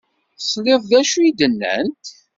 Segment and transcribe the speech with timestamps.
[0.37, 2.05] Tesliḍ d acu i d-nnant?